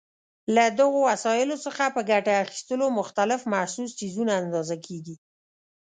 [0.55, 5.15] له دغو وسایلو څخه په ګټې اخیستلو مختلف محسوس څیزونه اندازه کېږي.